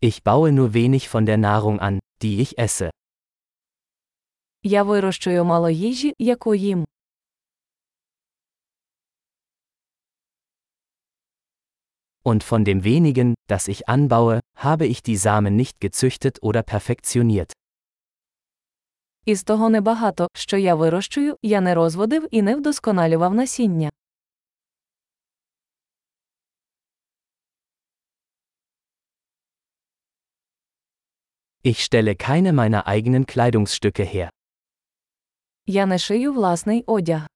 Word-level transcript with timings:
Ich 0.00 0.22
baue 0.22 0.52
nur 0.52 0.74
wenig 0.74 1.08
von 1.08 1.26
der 1.26 1.38
Nahrung 1.38 1.80
an, 1.80 1.98
die 2.22 2.40
ich 2.40 2.56
esse. 2.56 2.90
Я 4.62 4.82
вирощую 4.82 5.44
мало 5.44 5.70
їжі, 5.70 6.14
яку 6.18 6.54
їм. 6.54 6.84
Und 12.24 12.44
von 12.44 12.64
dem 12.64 12.84
wenigen, 12.84 13.34
das 13.48 13.68
ich 13.68 13.88
anbaue, 13.88 14.40
habe 14.56 14.86
ich 14.86 15.02
die 15.02 15.16
Samen 15.16 15.56
nicht 15.56 15.80
gezüchtet 15.80 16.42
oder 16.42 16.62
perfektioniert. 16.62 17.52
Із 19.24 19.42
того 19.42 19.68
небагато, 19.68 20.28
що 20.34 20.56
я 20.56 20.74
вирощую, 20.74 21.36
я 21.42 21.60
не 21.60 21.74
розводив 21.74 22.28
і 22.30 22.42
не 22.42 22.56
вдосконалював 22.56 23.34
насіння. 23.34 23.90
Ich 31.63 31.83
stelle 31.83 32.15
keine 32.15 32.51
meiner 32.53 32.87
eigenen 32.87 33.25
Kleidungsstücke 33.25 34.03
her. 34.03 34.29
Я 35.65 35.85
не 35.85 35.97
шию 35.97 36.33
власний 36.33 36.83
одяг. 36.87 37.27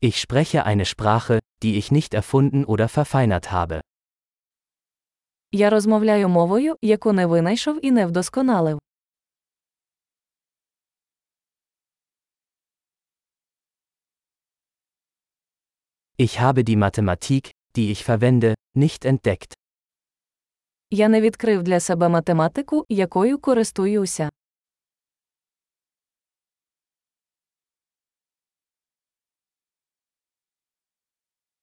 Ich 0.00 0.20
spreche 0.20 0.64
eine 0.64 0.84
Sprache, 0.84 1.40
die 1.62 1.76
ich 1.78 1.90
nicht 1.90 2.14
erfunden 2.14 2.64
oder 2.64 2.88
verfeinert 2.88 3.50
habe. 3.50 3.80
Я 5.50 5.70
розмовляю 5.70 6.28
мовою, 6.28 6.76
яку 6.82 7.12
не 7.12 7.26
винайшов 7.26 7.84
і 7.84 7.90
не 7.90 8.06
вдосконалив. 8.06 8.78
Ich 16.20 16.40
habe 16.40 16.64
die 16.64 16.76
Mathematik, 16.76 17.50
die 17.76 17.90
ich 17.92 18.04
verwende, 18.04 18.54
nicht 18.74 19.04
entdeckt. 19.04 19.51
Я 20.95 21.07
не 21.09 21.21
відкрив 21.21 21.63
для 21.63 21.79
себе 21.79 22.09
математику, 22.09 22.85
якою 22.89 23.39
користуюся. 23.39 24.29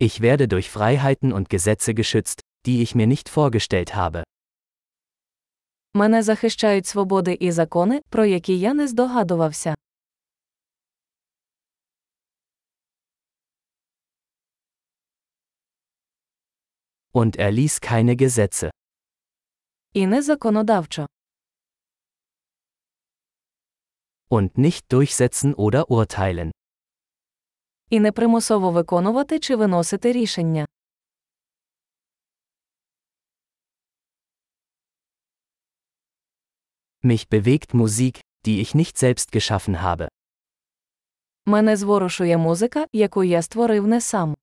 Ich 0.00 0.20
werde 0.20 0.46
durch 0.48 0.68
Freiheiten 0.70 1.32
und 1.32 1.48
Gesetze 1.48 1.94
geschützt, 1.94 2.40
die 2.66 2.82
ich 2.82 2.94
mir 2.94 3.06
nicht 3.06 3.28
vorgestellt 3.36 3.94
habe. 3.94 4.22
Мене 5.94 6.22
захищають 6.22 6.86
свободи 6.86 7.36
і 7.40 7.52
закони, 7.52 8.00
про 8.10 8.24
які 8.24 8.58
я 8.58 8.74
не 8.74 8.88
здогадувався. 8.88 9.74
Und 17.12 17.36
er 17.38 17.52
ließ 17.52 17.80
keine 17.92 18.16
Gesetze. 18.16 18.70
І 19.94 20.06
не 20.06 20.22
законодавчо. 20.22 21.06
Und 24.30 24.58
nicht 24.58 24.84
durchsetzen 24.90 25.54
oder 25.54 25.84
urteilen. 25.86 26.50
І 27.90 28.00
не 28.00 28.12
примусово 28.12 28.70
виконувати 28.70 29.38
чи 29.38 29.56
виносити 29.56 30.12
рішення. 30.12 30.66
Mich 37.02 37.28
bewegt 37.28 37.74
Musik, 37.74 38.20
die 38.46 38.60
ich 38.60 38.74
nicht 38.74 38.98
selbst 38.98 39.32
geschaffen 39.32 39.76
habe. 39.82 40.08
Мене 41.46 41.76
зворушує 41.76 42.36
музика, 42.36 42.86
яку 42.92 43.24
я 43.24 43.42
створив 43.42 43.86
не 43.86 44.00
сам. 44.00 44.34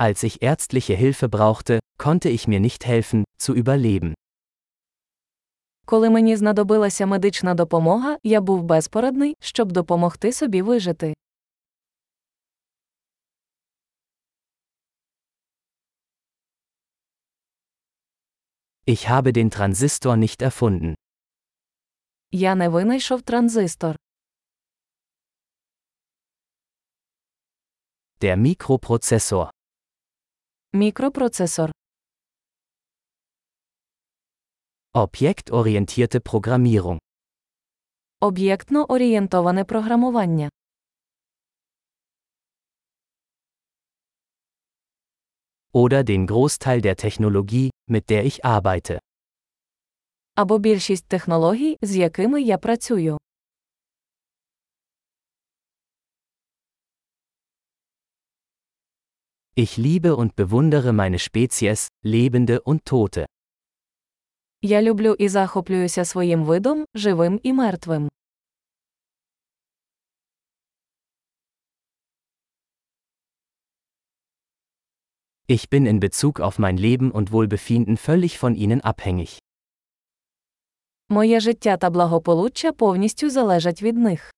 Als 0.00 0.22
ich 0.22 0.42
ärztliche 0.42 0.94
Hilfe 0.94 1.28
brauchte, 1.28 1.80
konnte 1.98 2.28
ich 2.28 2.46
mir 2.48 2.60
nicht 2.60 2.86
helfen, 2.86 3.24
zu 3.38 3.54
überleben. 3.54 4.14
Коли 5.84 6.10
мені 6.10 6.36
знадобилася 6.36 7.06
медична 7.06 7.54
допомога, 7.54 8.18
я 8.22 8.40
був 8.40 8.62
безпорадний, 8.62 9.36
щоб 9.40 9.72
допомогти 9.72 10.32
собі 10.32 10.62
вижити. 10.62 11.14
Ich 18.88 19.08
habe 19.08 19.32
den 19.32 19.50
Transistor 19.50 20.16
nicht 20.16 20.42
erfunden. 20.42 20.94
Я 22.30 22.54
не 22.54 22.68
винайшов 22.68 23.22
транзистор. 23.22 23.96
Der 28.20 28.36
Mikroprozessor. 28.36 29.50
Мікропроцесор. 30.73 31.71
Objektorientierte 34.93 36.19
Programmierung. 36.19 36.99
Об'єктно 38.19 38.85
орієнтоване 38.85 39.63
програмування. 39.63 40.49
Oder 45.73 46.03
den 46.03 46.25
Großteil 46.27 46.81
der 46.81 46.95
Technologie, 47.05 47.69
mit 47.89 48.11
der 48.11 48.23
ich 48.25 48.39
arbeite. 48.45 48.99
Або 50.35 50.57
більшість 50.57 51.07
технологій, 51.07 51.77
з 51.81 51.95
якими 51.95 52.41
я 52.41 52.57
працюю. 52.57 53.17
Ich 59.60 59.78
liebe 59.78 60.16
und 60.16 60.36
bewundere 60.36 60.92
meine 60.92 61.18
Spezies, 61.18 61.88
Lebende 62.04 62.60
und 62.60 62.84
Tote. 62.84 63.26
Я 64.62 64.82
люблю 64.82 65.16
і 65.18 65.28
захоплююся 65.28 66.04
своїм 66.04 66.44
видом, 66.44 66.84
живим 66.94 67.40
і 67.42 67.52
мертвим. 67.52 68.08
Ich 75.48 75.70
bin 75.70 75.86
in 75.86 76.00
Bezug 76.00 76.40
auf 76.40 76.58
mein 76.58 76.76
Leben 76.76 77.10
und 77.12 77.30
Wohlbefinden 77.32 77.96
völlig 77.96 78.38
von 78.38 78.54
ihnen 78.54 78.80
abhängig. 78.80 79.38
Моє 81.08 81.40
життя 81.40 81.76
та 81.76 81.90
благополуччя 81.90 82.72
повністю 82.72 83.30
залежать 83.30 83.82
від 83.82 83.96
них. 83.96 84.32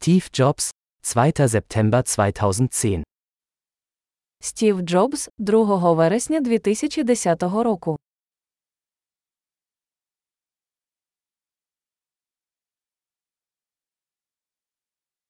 Steve 0.00 0.30
Jobs, 0.30 0.70
2. 1.02 1.48
September 1.48 2.02
2010. 2.02 3.02
Стів 4.40 4.80
Джобс, 4.80 5.28
2 5.38 5.92
вересня 5.92 6.40
2010 6.40 7.42
року. 7.42 7.98